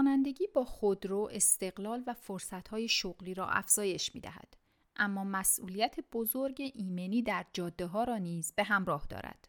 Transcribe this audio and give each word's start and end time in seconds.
رانندگی 0.00 0.46
با 0.46 0.64
خودرو 0.64 1.28
استقلال 1.32 2.04
و 2.06 2.14
فرصتهای 2.14 2.88
شغلی 2.88 3.34
را 3.34 3.48
افزایش 3.48 4.14
می 4.14 4.20
دهد. 4.20 4.56
اما 4.96 5.24
مسئولیت 5.24 5.96
بزرگ 6.12 6.72
ایمنی 6.74 7.22
در 7.22 7.46
جاده 7.52 7.86
ها 7.86 8.04
را 8.04 8.18
نیز 8.18 8.52
به 8.52 8.64
همراه 8.64 9.06
دارد. 9.08 9.48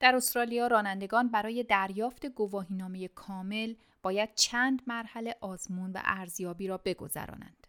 در 0.00 0.16
استرالیا 0.16 0.66
رانندگان 0.66 1.28
برای 1.28 1.62
دریافت 1.62 2.26
گواهینامه 2.26 3.08
کامل 3.08 3.74
باید 4.02 4.34
چند 4.34 4.82
مرحله 4.86 5.36
آزمون 5.40 5.92
و 5.92 6.00
ارزیابی 6.04 6.66
را 6.66 6.78
بگذرانند. 6.84 7.66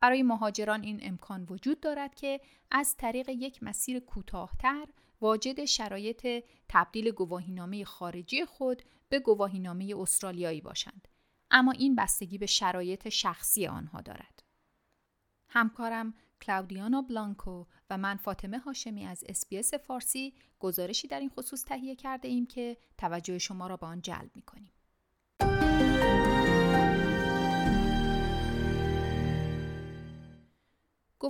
برای 0.00 0.22
مهاجران 0.22 0.82
این 0.82 1.00
امکان 1.02 1.46
وجود 1.50 1.80
دارد 1.80 2.14
که 2.14 2.40
از 2.70 2.96
طریق 2.96 3.28
یک 3.28 3.62
مسیر 3.62 4.00
کوتاهتر 4.00 4.86
واجد 5.20 5.64
شرایط 5.64 6.44
تبدیل 6.68 7.10
گواهینامه 7.10 7.84
خارجی 7.84 8.44
خود 8.44 8.82
به 9.08 9.18
گواهینامه 9.18 9.94
استرالیایی 9.98 10.60
باشند 10.60 11.08
اما 11.50 11.72
این 11.72 11.96
بستگی 11.96 12.38
به 12.38 12.46
شرایط 12.46 13.08
شخصی 13.08 13.66
آنها 13.66 14.00
دارد 14.00 14.42
همکارم 15.48 16.14
کلاودیانا 16.42 17.02
بلانکو 17.02 17.64
و 17.90 17.98
من 17.98 18.16
فاطمه 18.16 18.58
هاشمی 18.58 19.06
از 19.06 19.24
SBS 19.28 19.74
فارسی 19.74 20.34
گزارشی 20.58 21.08
در 21.08 21.20
این 21.20 21.30
خصوص 21.30 21.64
تهیه 21.64 21.96
کرده 21.96 22.28
ایم 22.28 22.46
که 22.46 22.76
توجه 22.98 23.38
شما 23.38 23.66
را 23.66 23.76
به 23.76 23.86
آن 23.86 24.00
جلب 24.00 24.30
می 24.34 24.42
کنیم. 24.42 24.72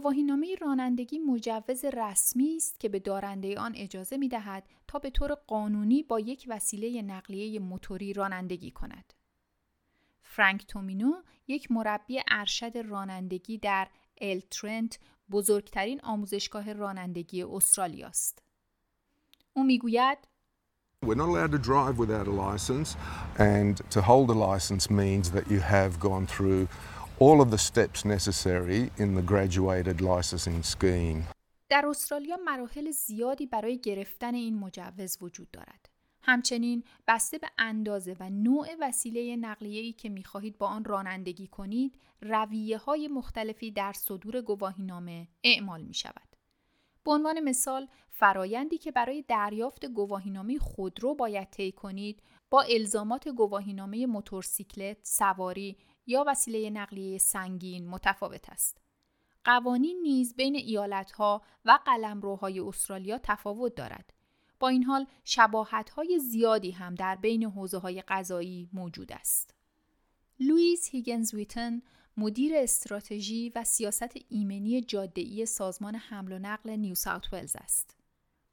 گواهینامه 0.00 0.54
رانندگی 0.60 1.18
مجوز 1.18 1.84
رسمی 1.84 2.56
است 2.56 2.80
که 2.80 2.88
به 2.88 2.98
دارنده 2.98 3.58
آن 3.58 3.72
اجازه 3.76 4.16
می 4.16 4.28
دهد 4.28 4.64
تا 4.88 4.98
به 4.98 5.10
طور 5.10 5.34
قانونی 5.34 6.02
با 6.02 6.20
یک 6.20 6.44
وسیله 6.48 7.02
نقلیه 7.02 7.60
موتوری 7.60 8.12
رانندگی 8.12 8.70
کند. 8.70 9.12
فرانک 10.22 10.66
تومینو 10.66 11.12
یک 11.48 11.72
مربی 11.72 12.20
ارشد 12.28 12.78
رانندگی 12.78 13.58
در 13.58 13.88
ال 14.20 14.40
ترنت 14.50 14.98
بزرگترین 15.30 16.00
آموزشگاه 16.00 16.72
رانندگی 16.72 17.42
استرالیا 17.42 18.08
است. 18.08 18.42
او 19.52 19.64
می‌گوید 19.64 20.18
We're 21.04 21.14
not 21.14 21.28
allowed 21.28 21.52
to 21.52 21.58
drive 21.58 21.98
without 21.98 22.26
a 22.26 22.36
license 22.48 22.96
and 23.38 23.74
to 23.94 24.00
hold 24.02 24.28
a 24.30 24.38
license 24.50 24.90
means 24.90 25.30
that 25.30 25.46
you 25.52 25.60
have 25.60 26.00
gone 26.00 26.26
through 26.26 26.66
all 27.18 27.40
of 27.40 27.50
the 27.50 27.58
steps 27.58 28.04
necessary 28.04 28.90
in 28.98 29.14
the 29.14 29.22
graduated 29.22 30.00
licensing 30.00 30.62
scheme. 30.62 31.24
در 31.68 31.86
استرالیا 31.86 32.36
مراحل 32.44 32.90
زیادی 32.90 33.46
برای 33.46 33.78
گرفتن 33.78 34.34
این 34.34 34.58
مجوز 34.58 35.18
وجود 35.20 35.50
دارد. 35.50 35.88
همچنین 36.22 36.84
بسته 37.08 37.38
به 37.38 37.48
اندازه 37.58 38.16
و 38.20 38.30
نوع 38.30 38.66
وسیله 38.80 39.36
نقلیه‌ای 39.36 39.92
که 39.92 40.08
می‌خواهید 40.08 40.58
با 40.58 40.66
آن 40.66 40.84
رانندگی 40.84 41.46
کنید، 41.46 41.98
رویه 42.22 42.78
های 42.78 43.08
مختلفی 43.08 43.70
در 43.70 43.92
صدور 43.92 44.40
گواهینامه 44.40 45.28
اعمال 45.44 45.82
می 45.82 45.94
شود. 45.94 46.36
به 47.04 47.12
عنوان 47.12 47.40
مثال، 47.40 47.88
فرایندی 48.10 48.78
که 48.78 48.92
برای 48.92 49.24
دریافت 49.28 49.86
گواهینامه 49.86 50.58
خودرو 50.58 51.14
باید 51.14 51.50
طی 51.50 51.72
کنید، 51.72 52.22
با 52.50 52.62
الزامات 52.62 53.28
گواهینامه 53.28 54.06
موتورسیکلت، 54.06 54.96
سواری 55.02 55.76
یا 56.06 56.24
وسیله 56.26 56.70
نقلیه 56.70 57.18
سنگین 57.18 57.88
متفاوت 57.88 58.48
است. 58.48 58.78
قوانین 59.44 60.00
نیز 60.02 60.34
بین 60.34 60.56
ایالتها 60.56 61.42
و 61.64 61.78
قلمروهای 61.86 62.60
استرالیا 62.60 63.18
تفاوت 63.22 63.74
دارد. 63.74 64.12
با 64.60 64.68
این 64.68 64.82
حال 64.82 65.06
شباهت 65.24 65.90
های 65.90 66.18
زیادی 66.18 66.70
هم 66.70 66.94
در 66.94 67.16
بین 67.16 67.44
حوزه 67.44 67.78
های 67.78 68.02
قضایی 68.08 68.68
موجود 68.72 69.12
است. 69.12 69.54
لوئیس 70.40 70.88
هیگنز 70.90 71.34
ویتن 71.34 71.82
مدیر 72.16 72.56
استراتژی 72.56 73.52
و 73.54 73.64
سیاست 73.64 74.12
ایمنی 74.28 74.80
جاده‌ای 74.80 75.46
سازمان 75.46 75.94
حمل 75.94 76.32
و 76.32 76.38
نقل 76.38 76.70
نیو 76.70 76.94
ساوت 76.94 77.32
ولز 77.32 77.56
است. 77.56 77.96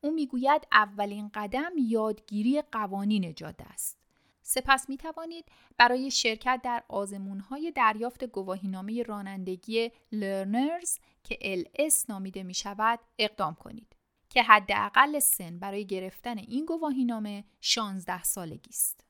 او 0.01 0.11
می‌گوید 0.11 0.67
اولین 0.71 1.31
قدم 1.33 1.71
یادگیری 1.77 2.61
قوانین 2.61 3.33
جاده 3.35 3.63
است. 3.63 4.02
سپس 4.43 4.89
می 4.89 4.97
توانید 4.97 5.45
برای 5.77 6.11
شرکت 6.11 6.61
در 6.63 6.83
آزمون 6.87 7.39
های 7.39 7.71
دریافت 7.75 8.23
گواهینامه 8.23 9.03
رانندگی 9.03 9.91
لرنرز 10.11 10.97
که 11.23 11.35
LS 11.35 12.09
نامیده 12.09 12.43
می 12.43 12.53
شود 12.53 12.99
اقدام 13.19 13.55
کنید 13.55 13.95
که 14.29 14.43
حداقل 14.43 15.19
سن 15.19 15.59
برای 15.59 15.85
گرفتن 15.85 16.37
این 16.37 16.65
گواهینامه 16.65 17.43
16 17.61 18.23
سالگی 18.23 18.69
است. 18.69 19.03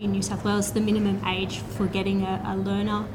In 0.00 0.10
New 0.10 0.22
South 0.22 0.44
Wales, 0.44 0.72
the 0.72 0.80
minimum 0.80 1.24
age 1.24 1.60
for 1.60 1.86
getting 1.86 2.22
a, 2.22 2.42
a 2.52 2.56
learner 2.56 3.06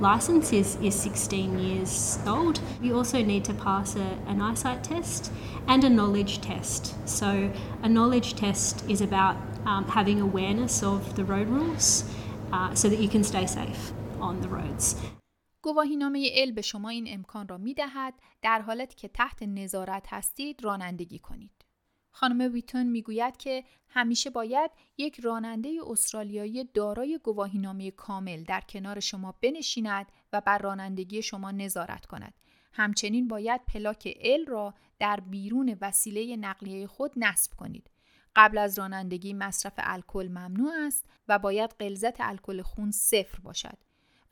license 0.00 0.52
is, 0.52 0.76
is 0.80 0.94
16 0.94 1.58
years 1.58 2.20
old. 2.28 2.60
You 2.80 2.96
also 2.96 3.22
need 3.22 3.44
to 3.46 3.54
pass 3.54 3.96
a, 3.96 4.18
an 4.28 4.40
eyesight 4.40 4.84
test 4.84 5.32
and 5.66 5.82
a 5.82 5.90
knowledge 5.90 6.40
test. 6.40 6.94
So, 7.08 7.50
a 7.82 7.88
knowledge 7.88 8.36
test 8.36 8.84
is 8.88 9.00
about 9.00 9.47
um, 9.64 9.84
having 9.88 10.20
awareness 10.20 10.82
of 10.82 11.14
the 11.16 11.24
road 11.24 11.48
rules 11.48 12.04
uh, 12.52 12.74
so 12.74 12.88
that 12.88 12.98
you 12.98 13.08
can 13.08 13.24
stay 13.24 13.46
safe 13.46 13.92
on 14.20 14.40
the 14.40 14.48
roads. 14.48 14.96
گواهینامه 15.62 16.30
ال 16.34 16.52
به 16.52 16.62
شما 16.62 16.88
این 16.88 17.06
امکان 17.08 17.48
را 17.48 17.58
می 17.58 17.74
دهد 17.74 18.14
در 18.42 18.60
حالت 18.60 18.94
که 18.94 19.08
تحت 19.08 19.42
نظارت 19.42 20.06
هستید 20.08 20.64
رانندگی 20.64 21.18
کنید. 21.18 21.64
خانم 22.10 22.52
ویتون 22.52 22.86
می‌گوید 22.86 23.36
که 23.36 23.64
همیشه 23.88 24.30
باید 24.30 24.70
یک 24.98 25.20
راننده 25.20 25.78
استرالیایی 25.86 26.64
دارای 26.64 27.20
گواهینامه 27.22 27.90
کامل 27.90 28.44
در 28.44 28.60
کنار 28.60 29.00
شما 29.00 29.34
بنشیند 29.42 30.06
و 30.32 30.40
بر 30.40 30.58
رانندگی 30.58 31.22
شما 31.22 31.50
نظارت 31.50 32.06
کند. 32.06 32.34
همچنین 32.72 33.28
باید 33.28 33.60
پلاک 33.66 34.18
ال 34.20 34.46
را 34.46 34.74
در 34.98 35.20
بیرون 35.20 35.76
وسیله 35.80 36.36
نقلیه 36.36 36.86
خود 36.86 37.12
نصب 37.16 37.52
کنید. 37.56 37.90
قبل 38.38 38.58
از 38.58 38.78
رانندگی 38.78 39.34
مصرف 39.34 39.72
الکل 39.76 40.28
ممنوع 40.28 40.72
است 40.86 41.04
و 41.28 41.38
باید 41.38 41.70
غلظت 41.80 42.20
الکل 42.20 42.62
خون 42.62 42.90
صفر 42.90 43.38
باشد 43.42 43.78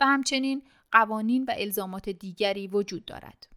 و 0.00 0.06
همچنین 0.06 0.62
قوانین 0.92 1.44
و 1.44 1.54
الزامات 1.56 2.08
دیگری 2.08 2.68
وجود 2.68 3.04
دارد. 3.04 3.48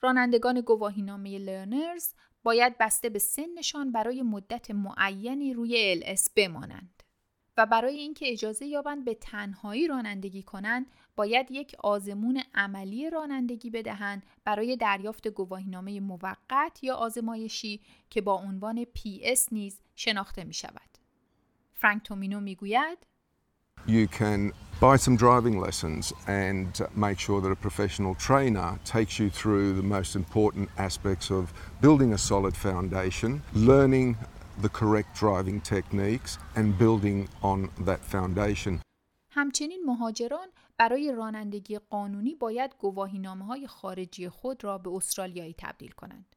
رانندگان 0.00 0.60
گواهینامه 0.60 1.38
لرنرز 1.38 2.14
باید 2.42 2.78
بسته 2.78 3.08
به 3.08 3.18
سنشان 3.18 3.92
برای 3.92 4.22
مدت 4.22 4.70
معینی 4.70 5.54
روی 5.54 6.00
LS 6.00 6.28
بمانند 6.36 6.97
و 7.58 7.66
برای 7.66 7.96
اینکه 7.96 8.32
اجازه 8.32 8.66
یابند 8.66 9.04
به 9.04 9.14
تنهایی 9.14 9.86
رانندگی 9.86 10.42
کنند 10.42 10.86
باید 11.16 11.50
یک 11.50 11.76
آزمون 11.78 12.42
عملی 12.54 13.10
رانندگی 13.10 13.70
بدهند 13.70 14.22
برای 14.44 14.76
دریافت 14.76 15.28
گواهینامه 15.28 16.00
موقت 16.00 16.78
یا 16.82 16.94
آزمایشی 16.94 17.80
که 18.10 18.20
با 18.20 18.34
عنوان 18.34 18.84
PS 18.84 19.52
نیز 19.52 19.80
شناخته 19.94 20.44
می 20.44 20.54
شود. 20.54 20.98
فرانک 21.74 22.02
تومینو 22.02 22.40
می 22.40 22.54
گوید 22.54 22.98
You 23.86 24.06
can 24.06 24.52
buy 24.80 24.96
some 24.96 25.16
driving 25.16 25.56
lessons 25.66 26.12
and 26.26 26.70
make 26.94 27.18
sure 27.18 27.40
that 27.40 27.52
a 27.58 27.60
professional 27.68 28.14
trainer 28.28 28.68
takes 28.84 29.18
you 29.20 29.30
through 29.30 29.72
the 29.80 29.88
most 29.96 30.14
important 30.16 30.68
aspects 30.76 31.30
of 31.30 31.44
building 31.80 32.12
a 32.12 32.18
solid 32.18 32.54
foundation, 32.56 33.30
learning 33.54 34.16
the 34.62 34.68
correct 34.68 35.10
driving 35.22 35.60
techniques 35.60 36.32
and 36.56 36.66
building 36.78 37.28
on 37.42 37.58
that 37.86 38.00
foundation. 38.12 38.80
همچنین 39.30 39.84
مهاجران 39.86 40.48
برای 40.78 41.12
رانندگی 41.12 41.78
قانونی 41.78 42.34
باید 42.34 42.74
گواهینامه 42.78 43.44
های 43.44 43.66
خارجی 43.66 44.28
خود 44.28 44.64
را 44.64 44.78
به 44.78 44.90
استرالیایی 44.90 45.54
تبدیل 45.58 45.90
کنند. 45.90 46.36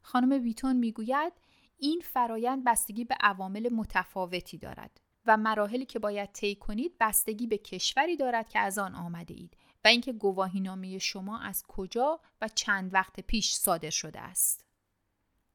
خانم 0.00 0.42
ویتون 0.42 0.76
می‌گوید 0.76 1.32
این 1.78 2.00
فرایند 2.00 2.64
بستگی 2.64 3.04
به 3.04 3.16
عوامل 3.20 3.68
متفاوتی 3.72 4.58
دارد 4.58 5.00
و 5.26 5.36
مراحلی 5.36 5.84
که 5.86 5.98
باید 5.98 6.32
طی 6.32 6.54
کنید 6.54 6.92
بستگی 7.00 7.46
به 7.46 7.58
کشوری 7.58 8.16
دارد 8.16 8.48
که 8.48 8.58
از 8.58 8.78
آن 8.78 8.94
آمده 8.94 9.34
اید 9.34 9.56
و 9.84 9.88
اینکه 9.88 10.12
گواهینامه 10.12 10.98
شما 10.98 11.38
از 11.38 11.64
کجا 11.68 12.20
و 12.40 12.48
چند 12.48 12.94
وقت 12.94 13.20
پیش 13.20 13.52
صادر 13.52 13.90
شده 13.90 14.20
است. 14.20 14.65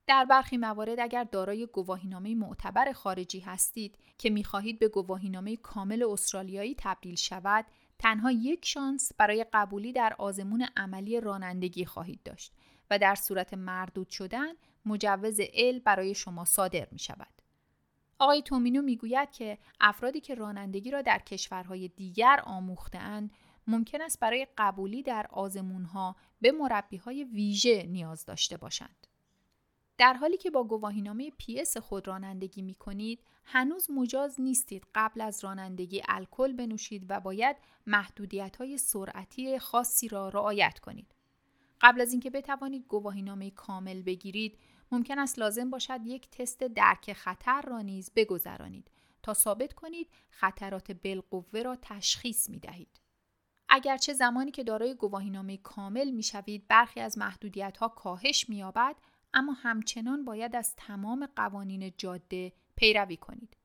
در 0.08 0.26
برخی 0.26 0.58
موارد 0.58 1.00
اگر 1.00 1.24
دارای 1.24 1.66
گواهینامه 1.66 2.36
معتبر 2.36 2.92
خارجی 2.92 3.40
هستید 3.40 3.98
که 4.18 4.30
می‌خواهید 4.30 4.80
به 4.80 4.88
گواهینامه 4.88 5.56
کامل 5.56 6.04
استرالیایی 6.04 6.76
تبدیل 6.78 7.16
شود 7.16 7.66
تنها 8.00 8.32
یک 8.32 8.66
شانس 8.66 9.12
برای 9.18 9.46
قبولی 9.54 9.94
در 9.94 10.16
آزمون 10.18 10.68
عملی 10.78 11.22
رانندگی 11.22 11.86
خواهید 11.86 12.24
داشت 12.24 12.54
و 12.90 13.00
در 13.00 13.16
صورت 13.16 13.54
مردود 13.54 14.10
شدن 14.10 14.54
مجوز 14.86 15.40
ال 15.54 15.80
برای 15.80 16.14
شما 16.14 16.46
صادر 16.46 16.88
می 16.92 17.00
شود. 17.00 17.42
آقای 18.20 18.42
تومینو 18.42 18.82
می‌گوید 18.82 19.32
که 19.32 19.58
افرادی 19.80 20.20
که 20.20 20.36
رانندگی 20.36 20.92
را 20.92 21.02
در 21.02 21.20
کشورهای 21.20 21.88
دیگر 21.88 22.40
آموختهاند 22.44 23.32
ممکن 23.68 24.02
است 24.02 24.20
برای 24.20 24.48
قبولی 24.58 25.04
در 25.04 25.28
آزمونها 25.30 26.16
به 26.42 26.52
مربی 26.52 26.98
های 26.98 27.24
ویژه 27.24 27.84
نیاز 27.84 28.26
داشته 28.26 28.58
باشند. 28.58 29.08
در 30.02 30.14
حالی 30.14 30.38
که 30.38 30.52
با 30.52 30.64
گواهینامه 30.64 31.32
پیس 31.38 31.78
خود 31.78 32.08
رانندگی 32.08 32.62
می 32.62 32.74
کنید 32.74 33.20
هنوز 33.46 33.92
مجاز 33.92 34.42
نیستید 34.42 34.86
قبل 34.96 35.22
از 35.22 35.44
رانندگی 35.44 36.02
الکل 36.08 36.54
بنوشید 36.54 37.06
و 37.10 37.20
باید 37.20 37.56
محدودیت 37.88 38.56
های 38.56 38.78
سرعتی 38.78 39.60
خاصی 39.60 40.08
را 40.08 40.30
رعایت 40.30 40.80
کنید. 40.80 41.16
قبل 41.82 42.02
از 42.02 42.12
اینکه 42.12 42.30
بتوانید 42.30 42.86
گواهینامه 42.88 43.52
کامل 43.52 44.02
بگیرید 44.02 44.58
ممکن 44.92 45.20
است 45.20 45.40
لازم 45.40 45.70
باشد 45.70 46.00
یک 46.06 46.30
تست 46.30 46.60
درک 46.60 47.14
خطر 47.14 47.62
را 47.62 47.82
نیز 47.82 48.12
بگذرانید 48.16 48.92
تا 49.24 49.34
ثابت 49.34 49.74
کنید 49.74 50.08
خطرات 50.30 50.92
بالقوه 50.92 51.62
را 51.62 51.78
تشخیص 51.82 52.50
می 52.50 52.60
دهید. 52.60 53.02
اگرچه 53.70 54.14
زمانی 54.14 54.52
که 54.52 54.64
دارای 54.64 54.96
گواهینامه 54.96 55.58
کامل 55.58 56.12
می 56.12 56.24
شوید 56.24 56.68
برخی 56.68 57.00
از 57.00 57.18
محدودیت 57.18 57.78
ها 57.78 57.88
کاهش 57.88 58.50
می 58.50 58.64
اما 59.34 59.54
همچنان 59.54 60.26
باید 60.26 60.56
از 60.56 60.76
تمام 60.78 61.28
قوانین 61.36 61.94
جاده 61.98 62.54
پیروی 62.76 63.18
کنید. 63.18 63.58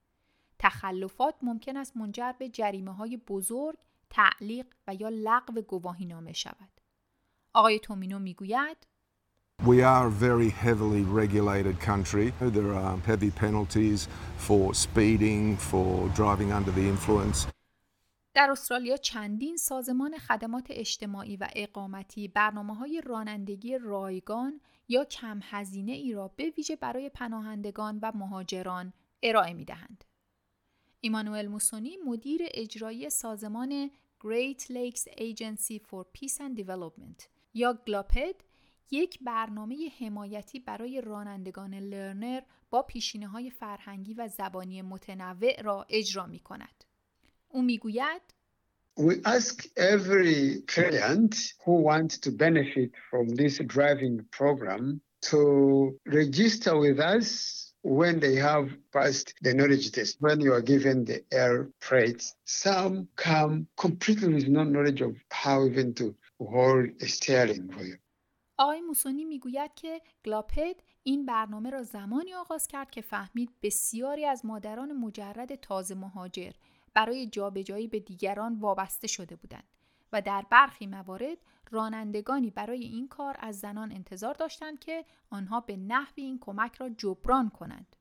تخلفات 0.59 1.35
ممکن 1.43 1.77
است 1.77 1.97
منجر 1.97 2.33
به 2.33 2.49
جریمه 2.49 2.95
های 2.95 3.17
بزرگ، 3.17 3.77
تعلیق 4.11 4.67
و 4.87 4.95
یا 4.95 5.09
لغو 5.09 5.61
گواهینامه 5.61 6.33
شود. 6.33 6.81
آقای 7.53 7.79
تومینو 7.79 8.19
می‌گوید 8.19 8.87
We 9.63 9.81
are 9.83 10.09
a 10.09 10.11
very 10.11 10.51
heavily 10.51 11.03
regulated 11.03 11.81
country. 11.81 12.27
There 12.41 12.75
are 12.75 12.97
heavy 12.99 13.31
penalties 13.31 14.07
for 14.47 14.75
speeding, 14.75 15.57
for 15.57 16.09
driving 16.15 16.53
under 16.53 16.71
the 16.71 16.89
influence. 16.89 17.47
در 18.35 18.51
استرالیا 18.51 18.97
چندین 18.97 19.57
سازمان 19.57 20.19
خدمات 20.19 20.67
اجتماعی 20.71 21.37
و 21.37 21.49
اقامتی 21.57 22.29
برنامه 22.29 22.75
های 22.75 23.03
رانندگی 23.07 23.79
رایگان 23.79 24.61
یا 24.89 25.05
کم 25.05 25.41
هزینه 25.43 25.93
ای 25.93 26.13
را 26.13 26.29
به 26.29 26.51
ویژه 26.57 26.77
برای 26.77 27.09
پناهندگان 27.09 27.99
و 28.03 28.13
مهاجران 28.15 28.93
ارائه 29.23 29.55
می 29.55 29.65
دهند. 29.65 30.05
ایمانوئل 31.01 31.49
موسونی 31.49 31.97
مدیر 31.97 32.41
اجرایی 32.45 33.11
سازمان 33.11 33.91
Great 34.25 34.63
Lakes 34.71 35.05
Agency 35.19 35.79
for 35.79 36.05
Peace 36.15 36.39
and 36.39 36.59
Development 36.63 37.23
یا 37.55 37.79
گلاپد 37.87 38.35
یک 38.91 39.19
برنامه 39.23 39.91
حمایتی 39.99 40.61
برای 40.61 41.01
رانندگان 41.01 41.75
لرنر 41.75 42.41
با 42.71 42.83
پیشینه 42.83 43.29
های 43.29 43.51
فرهنگی 43.51 44.15
و 44.15 44.29
زبانی 44.29 44.83
متنوع 44.83 45.63
را 45.63 45.87
اجرا 45.89 46.27
می 46.27 46.39
کند. 46.39 46.85
او 47.49 47.63
می‌گوید 47.63 48.23
We 48.99 49.21
ask 49.27 49.67
every 49.77 50.63
client 50.67 51.37
who 51.65 51.83
wants 51.83 52.17
to 52.21 52.31
benefit 52.31 52.93
from 53.11 53.29
this 53.29 53.59
driving 53.59 54.25
program 54.31 55.03
to 55.31 55.99
register 56.07 56.79
with 56.79 56.99
us 56.99 57.75
when 57.83 58.21
they 58.21 58.37
have 58.37 58.71
passed 58.95 59.35
the 59.43 59.53
knowledge 59.53 59.93
test, 59.93 60.17
when 60.21 60.41
you 60.41 60.55
are 60.55 60.63
given 60.63 61.05
the 61.05 61.23
air 61.31 61.69
freight. 61.81 62.23
Some 62.47 63.09
come 63.17 63.67
completely 63.77 64.33
with 64.33 64.49
no 64.49 64.65
knowledge 64.65 65.03
of 65.03 65.15
how 65.31 65.67
even 65.67 65.93
to 65.95 66.15
hold 66.41 66.87
a 67.03 67.07
steering 67.07 67.69
you. 67.79 67.99
آقای 68.59 68.81
موسونی 68.81 69.25
می‌گوید 69.25 69.75
که 69.75 70.01
گلاپد 70.25 70.77
این 71.03 71.27
برنامه 71.27 71.71
را 71.71 71.83
زمانی 71.83 72.35
آغاز 72.35 72.67
کرد 72.67 72.91
که 72.91 73.01
فهمید 73.01 73.51
بسیاری 73.63 74.25
از 74.25 74.45
مادران 74.45 74.93
مجرد 74.93 75.55
تازه 75.55 75.95
مهاجر 75.95 76.53
برای 76.97 77.27
جابجایی 77.27 77.89
به 77.89 78.01
دیگران 78.01 78.59
وابسته 78.59 79.07
شده 79.07 79.37
بودند 79.37 79.69
و 80.13 80.23
در 80.23 80.47
برخی 80.51 80.87
موارد 80.87 81.39
رانندگانی 81.71 82.51
برای 82.51 82.85
این 82.85 83.09
کار 83.09 83.37
از 83.39 83.59
زنان 83.59 83.93
انتظار 83.93 84.35
داشتند 84.35 84.79
که 84.79 85.05
آنها 85.31 85.61
به 85.61 85.77
نحوی 85.77 86.23
این 86.23 86.39
کمک 86.39 86.77
را 86.77 86.89
جبران 86.89 87.51
کنند. 87.51 87.97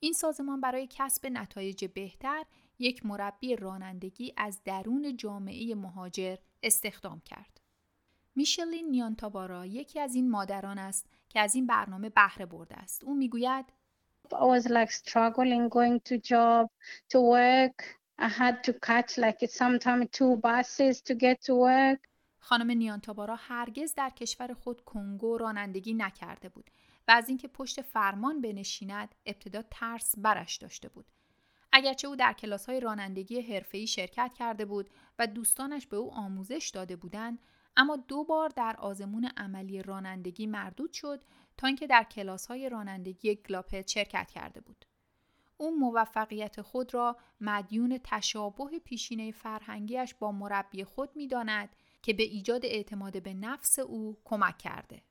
این 0.00 0.12
سازمان 0.12 0.60
برای 0.60 0.88
کسب 0.90 1.26
نتایج 1.26 1.84
بهتر 1.84 2.44
یک 2.78 3.06
مربی 3.06 3.56
رانندگی 3.56 4.34
از 4.36 4.60
درون 4.64 5.16
جامعه 5.16 5.74
مهاجر 5.74 6.36
استخدام 6.62 7.20
کرد. 7.20 7.60
میشلین 8.34 8.88
نیانتابارا 8.88 9.66
یکی 9.66 10.00
از 10.00 10.14
این 10.14 10.30
مادران 10.30 10.78
است 10.78 11.06
که 11.28 11.40
از 11.40 11.54
این 11.54 11.66
برنامه 11.66 12.10
بهره 12.10 12.46
برده 12.46 12.76
است. 12.76 13.04
او 13.04 13.14
می‌گوید 13.14 13.66
I 14.32 14.46
was 14.54 14.64
like 14.66 14.90
struggling 14.90 15.68
going 15.68 16.00
to 16.08 16.18
job, 16.18 16.66
to 17.12 17.18
work. 17.20 18.05
خانم 22.38 22.70
نیانتابارا 22.70 23.36
هرگز 23.36 23.94
در 23.94 24.10
کشور 24.10 24.54
خود 24.54 24.80
کنگو 24.80 25.38
رانندگی 25.38 25.94
نکرده 25.94 26.48
بود 26.48 26.70
و 27.08 27.12
از 27.12 27.28
اینکه 27.28 27.48
پشت 27.48 27.82
فرمان 27.82 28.40
بنشیند 28.40 29.14
ابتدا 29.26 29.62
ترس 29.70 30.14
برش 30.18 30.56
داشته 30.56 30.88
بود. 30.88 31.06
اگرچه 31.72 32.08
او 32.08 32.16
در 32.16 32.32
کلاس 32.32 32.66
های 32.66 32.80
رانندگی 32.80 33.40
حرفه‌ای 33.40 33.86
شرکت 33.86 34.34
کرده 34.34 34.64
بود 34.64 34.90
و 35.18 35.26
دوستانش 35.26 35.86
به 35.86 35.96
او 35.96 36.12
آموزش 36.12 36.70
داده 36.74 36.96
بودند، 36.96 37.38
اما 37.76 37.96
دو 37.96 38.24
بار 38.24 38.48
در 38.48 38.76
آزمون 38.78 39.30
عملی 39.36 39.82
رانندگی 39.82 40.46
مردود 40.46 40.92
شد 40.92 41.20
تا 41.56 41.66
اینکه 41.66 41.86
در 41.86 42.02
کلاس 42.02 42.46
های 42.46 42.68
رانندگی 42.68 43.34
گلاپت 43.34 43.88
شرکت 43.88 44.30
کرده 44.30 44.60
بود. 44.60 44.84
او 45.56 45.78
موفقیت 45.78 46.62
خود 46.62 46.94
را 46.94 47.16
مدیون 47.40 48.00
تشابه 48.04 48.78
پیشینه 48.78 49.32
فرهنگیش 49.32 50.14
با 50.14 50.32
مربی 50.32 50.84
خود 50.84 51.16
می 51.16 51.28
داند 51.28 51.76
که 52.02 52.12
به 52.12 52.22
ایجاد 52.22 52.64
اعتماد 52.64 53.22
به 53.22 53.34
نفس 53.34 53.78
او 53.78 54.18
کمک 54.24 54.58
کرده. 54.58 55.02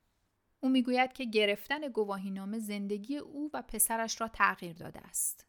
او 0.60 0.70
می‌گوید 0.70 1.14
که 1.14 1.26
گرفتن 1.26 1.88
گواهینامه 1.88 2.60
زندگی 2.60 3.18
او 3.18 3.50
و 3.54 3.62
پسرش 3.62 4.22
را 4.22 4.28
تغییر 4.28 4.74
داده 4.74 5.00
است 5.00 5.48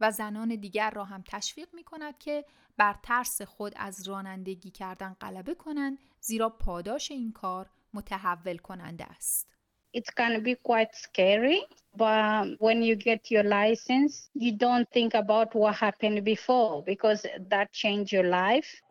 و 0.00 0.10
زنان 0.10 0.48
دیگر 0.48 0.90
را 0.90 1.04
هم 1.04 1.24
تشویق 1.26 1.74
می 1.74 1.84
کند 1.84 2.18
که 2.18 2.44
بر 2.76 2.96
ترس 3.02 3.42
خود 3.42 3.72
از 3.76 4.08
رانندگی 4.08 4.70
کردن 4.70 5.16
غلبه 5.20 5.54
کنند 5.54 5.98
زیرا 6.20 6.48
پاداش 6.48 7.10
این 7.10 7.32
کار 7.32 7.70
متحول 7.94 8.56
کننده 8.56 9.04
است. 9.04 9.54
It 9.94 10.06
can 10.16 10.42
be 10.42 10.56
quite 10.56 10.92
scary, 11.06 11.60
but 11.96 12.46
when 12.58 12.82
you 12.82 12.96
get 12.96 13.30
your 13.30 13.44
license, 13.44 14.28
you 14.34 14.50
don't 14.50 14.88
think 14.90 15.14
about 15.14 15.54
what 15.54 15.76
happened 15.76 16.24
before 16.24 16.82
because 16.82 17.24
that 17.52 17.72
changed 17.72 18.12
your 18.12 18.28
life. 18.42 18.82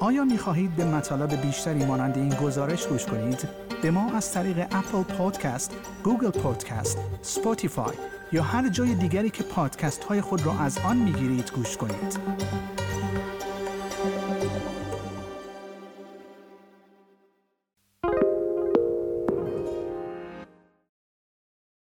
آیا 0.00 0.24
می 0.24 0.38
خواهید 0.38 0.76
به 0.76 0.84
مطالب 0.84 1.42
بیشتری 1.42 1.84
مانند 1.84 2.16
این 2.16 2.34
گزارش 2.34 2.86
گوش 2.86 3.06
کنید؟ 3.06 3.48
به 3.82 3.90
ما 3.90 4.16
از 4.16 4.32
طریق 4.32 4.58
Apple 4.58 5.02
Podcast، 5.02 5.76
Google 6.04 6.30
Podcast، 6.30 6.98
Spotify 7.22 7.94
یا 8.32 8.42
هر 8.42 8.68
جای 8.68 8.94
دیگری 8.94 9.30
که 9.30 9.42
پادکست 9.42 10.04
های 10.04 10.20
خود 10.20 10.46
را 10.46 10.52
از 10.60 10.78
آن 10.78 10.96
می 10.96 11.12
گیرید 11.12 11.50
گوش 11.50 11.76
کنید. 11.76 12.18